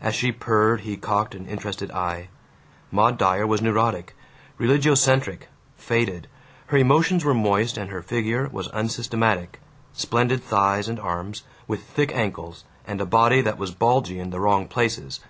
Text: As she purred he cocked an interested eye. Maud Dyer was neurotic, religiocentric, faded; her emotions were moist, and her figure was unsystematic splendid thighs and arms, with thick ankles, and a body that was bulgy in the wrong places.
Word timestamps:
As 0.00 0.14
she 0.14 0.32
purred 0.32 0.80
he 0.88 0.96
cocked 0.96 1.34
an 1.34 1.46
interested 1.46 1.90
eye. 1.90 2.28
Maud 2.90 3.18
Dyer 3.18 3.46
was 3.46 3.60
neurotic, 3.60 4.16
religiocentric, 4.58 5.48
faded; 5.76 6.28
her 6.68 6.78
emotions 6.78 7.26
were 7.26 7.34
moist, 7.34 7.76
and 7.76 7.90
her 7.90 8.00
figure 8.00 8.48
was 8.50 8.70
unsystematic 8.72 9.60
splendid 9.92 10.42
thighs 10.42 10.88
and 10.88 10.98
arms, 10.98 11.42
with 11.68 11.82
thick 11.82 12.10
ankles, 12.14 12.64
and 12.86 13.02
a 13.02 13.04
body 13.04 13.42
that 13.42 13.58
was 13.58 13.70
bulgy 13.70 14.18
in 14.18 14.30
the 14.30 14.40
wrong 14.40 14.66
places. 14.66 15.20